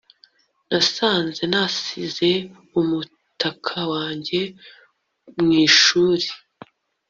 nasanze 0.69 1.43
nasize 1.53 2.29
umutaka 2.79 3.79
wanjye 3.93 4.39
mu 5.39 5.49
ishuri 5.65 6.27